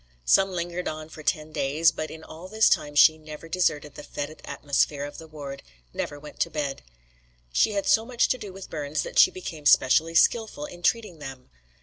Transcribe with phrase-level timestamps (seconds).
[0.25, 4.01] Some lingered on for ten days, but in all this time she never deserted the
[4.01, 5.61] fetid atmosphere of the ward,
[5.93, 6.81] never went to bed.
[7.53, 11.19] She had so much to do with burns that she became specially skilful in treating
[11.19, 11.51] them.